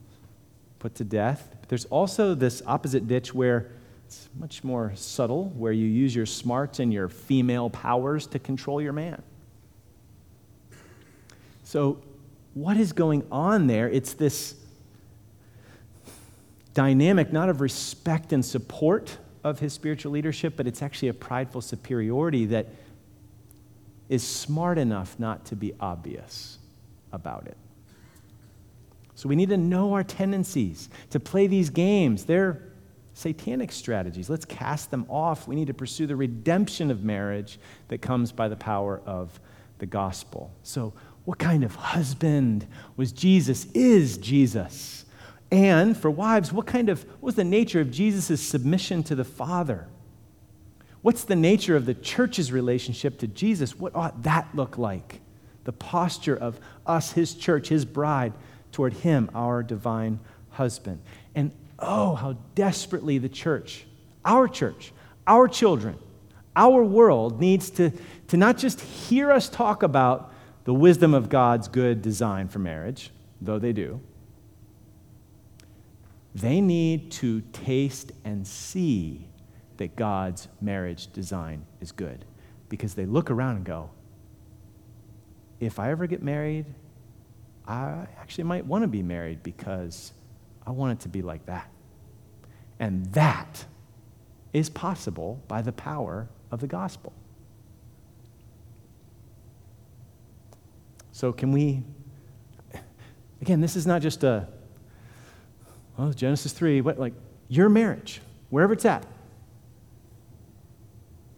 [0.80, 1.56] put to death.
[1.62, 3.71] But there's also this opposite ditch where
[4.06, 8.82] it's much more subtle, where you use your smarts and your female powers to control
[8.82, 9.21] your man.
[11.63, 12.01] So,
[12.56, 13.88] what is going on there?
[13.88, 14.56] It's this
[16.75, 21.61] dynamic, not of respect and support of his spiritual leadership, but it's actually a prideful
[21.61, 22.67] superiority that
[24.09, 26.59] is smart enough not to be obvious
[27.11, 27.57] about it.
[29.15, 32.25] So we need to know our tendencies to play these games.
[32.25, 32.61] They're
[33.13, 34.29] satanic strategies.
[34.29, 35.47] Let's cast them off.
[35.47, 37.57] We need to pursue the redemption of marriage
[37.88, 39.39] that comes by the power of
[39.79, 40.51] the gospel.
[40.63, 43.65] So, what kind of husband was Jesus?
[43.73, 45.05] Is Jesus?
[45.51, 49.23] And for wives, what kind of what was the nature of Jesus' submission to the
[49.23, 49.88] Father?
[51.01, 53.79] What's the nature of the church's relationship to Jesus?
[53.79, 55.21] What ought that look like?
[55.65, 58.34] The posture of us, his church, his bride,
[58.71, 61.01] toward him, our divine husband.
[61.36, 63.86] And oh, how desperately the church,
[64.23, 64.91] our church,
[65.27, 65.97] our children,
[66.55, 67.91] our world needs to,
[68.29, 73.12] to not just hear us talk about the wisdom of God's good design for marriage,
[73.39, 74.01] though they do,
[76.36, 79.30] they need to taste and see
[79.78, 82.26] that God's marriage design is good.
[82.67, 83.89] Because they look around and go,
[85.62, 86.65] if I ever get married,
[87.65, 90.12] I actually might want to be married because
[90.67, 91.69] I want it to be like that.
[92.80, 93.65] And that
[94.52, 97.13] is possible by the power of the gospel.
[101.13, 101.84] So, can we,
[103.41, 104.50] again, this is not just a,
[105.97, 107.13] well, Genesis 3, what, like
[107.47, 109.05] your marriage, wherever it's at.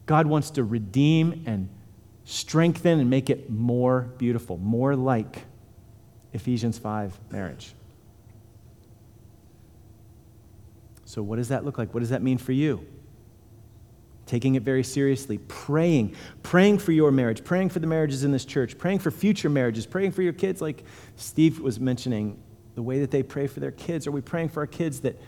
[0.06, 1.68] God wants to redeem and
[2.24, 5.44] strengthen and make it more beautiful, more like
[6.32, 7.74] Ephesians 5 marriage.
[11.04, 11.94] So, what does that look like?
[11.94, 12.86] What does that mean for you?
[14.26, 18.44] Taking it very seriously, praying, praying for your marriage, praying for the marriages in this
[18.44, 20.84] church, praying for future marriages, praying for your kids, like
[21.16, 22.38] Steve was mentioning,
[22.78, 24.06] the way that they pray for their kids.
[24.06, 25.20] Are we praying for our kids that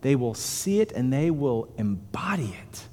[0.00, 2.88] they will see it and they will embody it?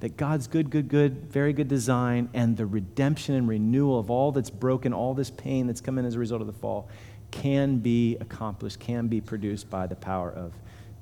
[0.00, 4.32] that God's good, good, good, very good design and the redemption and renewal of all
[4.32, 6.88] that's broken, all this pain that's come in as a result of the fall,
[7.30, 10.52] can be accomplished, can be produced by the power of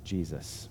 [0.05, 0.69] Jesus.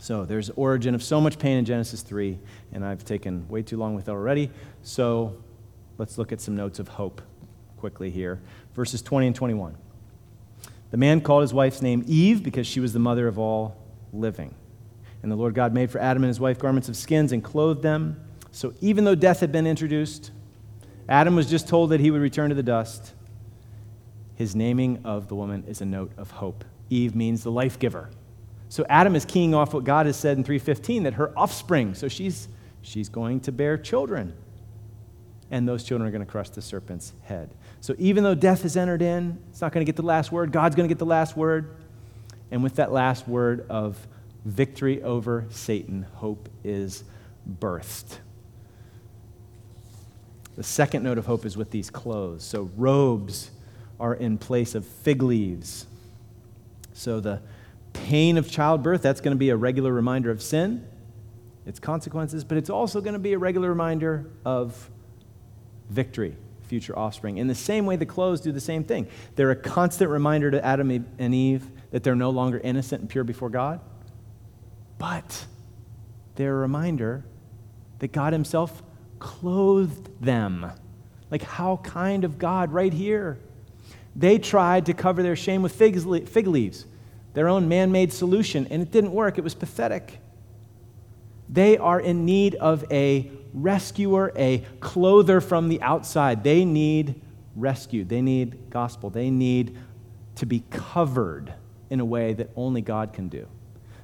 [0.00, 2.36] So there's origin of so much pain in Genesis 3,
[2.72, 4.50] and I've taken way too long with it already.
[4.82, 5.40] So
[5.98, 7.22] let's look at some notes of hope
[7.76, 8.40] quickly here.
[8.74, 9.76] Verses 20 and 21.
[10.90, 13.76] The man called his wife's name Eve because she was the mother of all
[14.12, 14.54] living.
[15.22, 17.82] And the Lord God made for Adam and his wife garments of skins and clothed
[17.82, 18.20] them.
[18.52, 20.30] So even though death had been introduced,
[21.08, 23.14] Adam was just told that he would return to the dust.
[24.34, 26.64] His naming of the woman is a note of hope.
[26.88, 28.10] Eve means the life giver.
[28.68, 32.08] So Adam is keying off what God has said in 315 that her offspring, so
[32.08, 32.48] she's
[32.82, 34.32] she's going to bear children.
[35.50, 37.50] And those children are going to crush the serpent's head.
[37.80, 40.52] So even though death has entered in, it's not going to get the last word.
[40.52, 41.76] God's going to get the last word.
[42.50, 44.06] And with that last word of
[44.44, 47.04] victory over Satan, hope is
[47.60, 48.18] birthed.
[50.56, 52.44] The second note of hope is with these clothes.
[52.44, 53.50] So robes
[53.98, 55.86] are in place of fig leaves.
[56.92, 57.40] So the
[57.92, 60.86] pain of childbirth, that's going to be a regular reminder of sin,
[61.64, 64.90] its consequences, but it's also going to be a regular reminder of
[65.88, 66.36] victory,
[66.70, 67.38] future offspring.
[67.38, 69.08] In the same way, the clothes do the same thing.
[69.34, 73.24] They're a constant reminder to Adam and Eve that they're no longer innocent and pure
[73.24, 73.80] before God,
[74.96, 75.46] but
[76.36, 77.24] they're a reminder
[77.98, 78.84] that God Himself
[79.18, 80.70] clothed them.
[81.28, 83.40] Like, how kind of God right here.
[84.14, 86.86] They tried to cover their shame with fig leaves,
[87.34, 89.38] their own man made solution, and it didn't work.
[89.38, 90.20] It was pathetic.
[91.48, 96.44] They are in need of a rescuer, a clother from the outside.
[96.44, 97.20] They need
[97.56, 98.04] rescue.
[98.04, 99.10] They need gospel.
[99.10, 99.76] They need
[100.36, 101.52] to be covered
[101.90, 103.46] in a way that only God can do.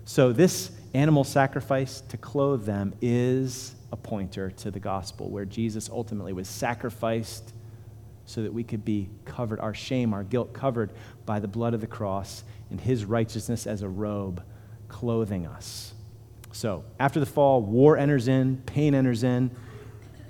[0.05, 5.88] So, this animal sacrifice to clothe them is a pointer to the gospel, where Jesus
[5.90, 7.53] ultimately was sacrificed
[8.24, 10.92] so that we could be covered, our shame, our guilt covered
[11.24, 14.42] by the blood of the cross and his righteousness as a robe
[14.88, 15.94] clothing us.
[16.57, 19.50] So, after the fall, war enters in, pain enters in,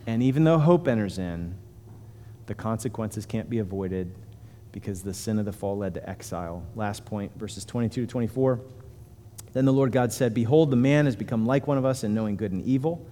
[0.09, 1.55] and even though hope enters in,
[2.47, 4.13] the consequences can't be avoided
[4.73, 6.65] because the sin of the fall led to exile.
[6.75, 8.61] Last point, verses 22 to 24.
[9.53, 12.13] Then the Lord God said, Behold, the man has become like one of us in
[12.13, 13.07] knowing good and evil.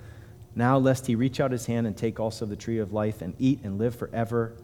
[0.56, 3.36] Now, lest he reach out his hand and take also the tree of life and
[3.38, 4.56] eat and live forever.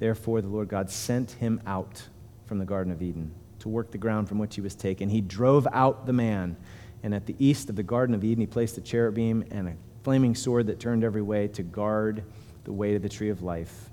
[0.00, 2.02] Therefore, the Lord God sent him out
[2.46, 3.30] from the Garden of Eden
[3.60, 5.08] to work the ground from which he was taken.
[5.08, 6.56] He drove out the man,
[7.02, 9.74] and at the east of the Garden of Eden, he placed a cherubim and a
[10.04, 12.24] flaming sword that turned every way to guard
[12.64, 13.90] the way to the tree of life.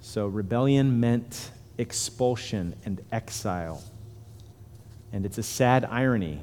[0.00, 3.82] So, rebellion meant expulsion and exile.
[5.12, 6.40] And it's a sad irony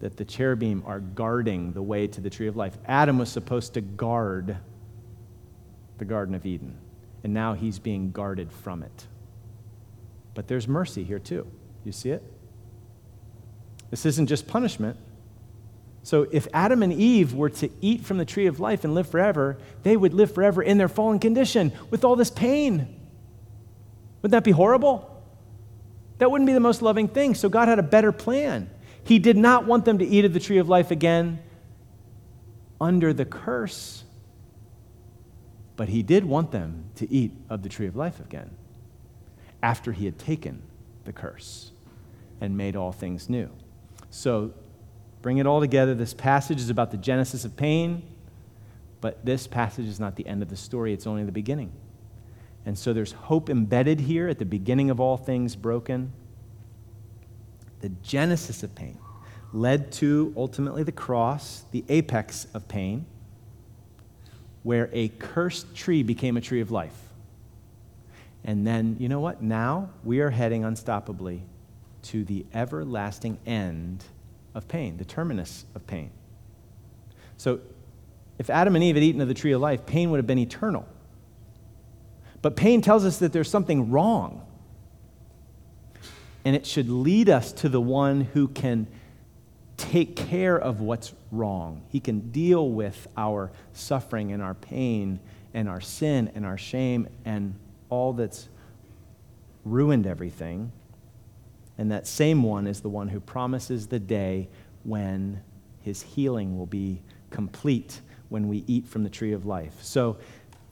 [0.00, 2.76] that the cherubim are guarding the way to the tree of life.
[2.86, 4.56] Adam was supposed to guard
[5.98, 6.76] the Garden of Eden,
[7.22, 9.06] and now he's being guarded from it.
[10.34, 11.46] But there's mercy here too.
[11.84, 12.22] You see it?
[13.90, 14.96] This isn't just punishment.
[16.02, 19.08] So, if Adam and Eve were to eat from the tree of life and live
[19.08, 23.00] forever, they would live forever in their fallen condition with all this pain.
[24.22, 25.06] Wouldn't that be horrible?
[26.18, 27.34] That wouldn't be the most loving thing.
[27.34, 28.70] So, God had a better plan.
[29.04, 31.40] He did not want them to eat of the tree of life again
[32.80, 34.04] under the curse,
[35.76, 38.50] but He did want them to eat of the tree of life again
[39.62, 40.62] after He had taken
[41.04, 41.72] the curse
[42.40, 43.50] and made all things new.
[44.10, 44.52] So,
[45.22, 45.94] bring it all together.
[45.94, 48.02] This passage is about the genesis of pain,
[49.00, 51.72] but this passage is not the end of the story, it's only the beginning.
[52.66, 56.12] And so there's hope embedded here at the beginning of all things broken
[57.80, 58.98] the genesis of pain,
[59.54, 63.06] led to ultimately the cross, the apex of pain,
[64.62, 66.96] where a cursed tree became a tree of life.
[68.44, 69.42] And then, you know what?
[69.42, 71.40] Now we are heading unstoppably
[72.02, 74.04] to the everlasting end
[74.54, 76.10] of pain, the terminus of pain.
[77.36, 77.60] So,
[78.38, 80.38] if Adam and Eve had eaten of the tree of life, pain would have been
[80.38, 80.86] eternal.
[82.42, 84.46] But pain tells us that there's something wrong
[86.44, 88.86] and it should lead us to the one who can
[89.76, 91.82] take care of what's wrong.
[91.88, 95.20] He can deal with our suffering and our pain
[95.52, 97.54] and our sin and our shame and
[97.88, 98.48] all that's
[99.64, 100.72] ruined everything.
[101.80, 104.50] And that same one is the one who promises the day
[104.84, 105.40] when
[105.80, 107.00] his healing will be
[107.30, 109.72] complete when we eat from the tree of life.
[109.80, 110.18] So,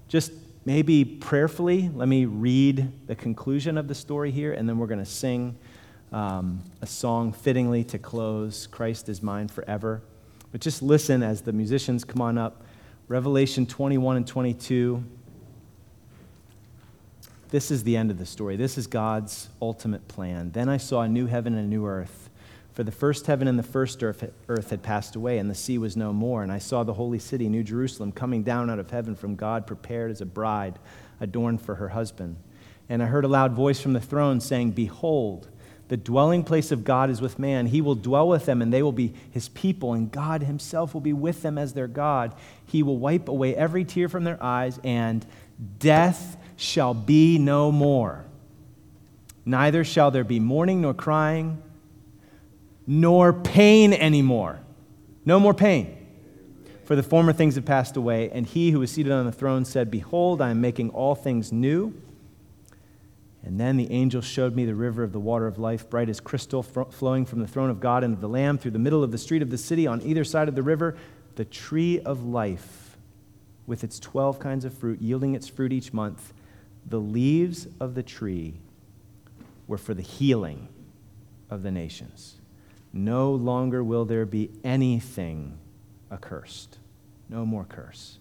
[0.06, 0.32] just
[0.66, 4.98] maybe prayerfully, let me read the conclusion of the story here, and then we're going
[4.98, 5.56] to sing
[6.12, 10.02] um, a song fittingly to close Christ is mine forever.
[10.52, 12.64] But just listen as the musicians come on up.
[13.08, 15.02] Revelation 21 and 22.
[17.50, 18.56] This is the end of the story.
[18.56, 20.50] This is God's ultimate plan.
[20.52, 22.28] Then I saw a new heaven and a new earth.
[22.74, 25.96] For the first heaven and the first earth had passed away, and the sea was
[25.96, 26.42] no more.
[26.42, 29.66] And I saw the holy city, New Jerusalem, coming down out of heaven from God,
[29.66, 30.78] prepared as a bride
[31.20, 32.36] adorned for her husband.
[32.88, 35.48] And I heard a loud voice from the throne saying, Behold,
[35.88, 37.66] The dwelling place of God is with man.
[37.66, 41.00] He will dwell with them, and they will be his people, and God himself will
[41.00, 42.34] be with them as their God.
[42.66, 45.24] He will wipe away every tear from their eyes, and
[45.78, 48.24] death shall be no more.
[49.46, 51.62] Neither shall there be mourning nor crying,
[52.86, 54.58] nor pain anymore.
[55.24, 55.94] No more pain.
[56.84, 58.30] For the former things have passed away.
[58.30, 61.52] And he who was seated on the throne said, Behold, I am making all things
[61.52, 61.94] new.
[63.44, 66.18] And then the angel showed me the river of the water of life, bright as
[66.18, 69.12] crystal, flowing from the throne of God and of the Lamb through the middle of
[69.12, 69.86] the street of the city.
[69.86, 70.96] On either side of the river,
[71.36, 72.96] the tree of life,
[73.66, 76.32] with its 12 kinds of fruit, yielding its fruit each month.
[76.88, 78.54] The leaves of the tree
[79.66, 80.68] were for the healing
[81.50, 82.36] of the nations.
[82.92, 85.58] No longer will there be anything
[86.10, 86.78] accursed.
[87.28, 88.18] No more curse.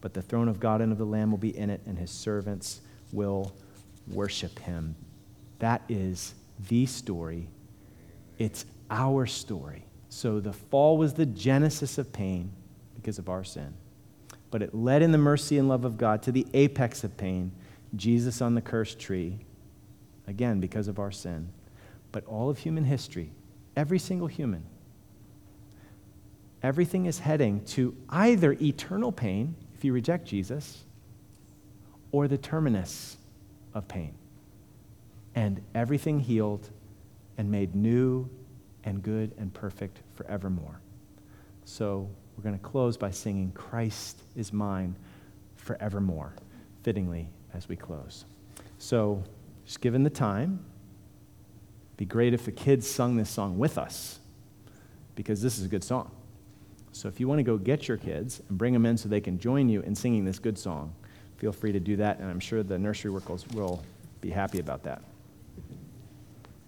[0.00, 2.10] But the throne of God and of the Lamb will be in it, and his
[2.10, 2.80] servants
[3.12, 3.54] will
[4.08, 4.96] worship him.
[5.60, 6.34] That is
[6.68, 7.48] the story.
[8.38, 9.84] It's our story.
[10.08, 12.50] So the fall was the genesis of pain
[12.96, 13.74] because of our sin.
[14.50, 17.52] But it led in the mercy and love of God to the apex of pain,
[17.96, 19.38] Jesus on the cursed tree,
[20.26, 21.48] again because of our sin.
[22.12, 23.32] But all of human history,
[23.76, 24.64] every single human,
[26.62, 30.84] everything is heading to either eternal pain, if you reject Jesus,
[32.12, 33.16] or the terminus
[33.74, 34.14] of pain.
[35.34, 36.68] And everything healed
[37.38, 38.28] and made new
[38.84, 40.80] and good and perfect forevermore.
[41.64, 44.96] So we're going to close by singing, Christ is mine
[45.56, 46.34] forevermore,
[46.82, 48.24] fittingly as we close.
[48.78, 49.22] So,
[49.64, 50.64] just given the time,
[51.96, 54.20] be great if the kids sung this song with us
[55.14, 56.10] because this is a good song.
[56.92, 59.20] So if you want to go get your kids and bring them in so they
[59.20, 60.94] can join you in singing this good song,
[61.36, 63.82] feel free to do that, and I'm sure the nursery workers will
[64.20, 65.02] be happy about that.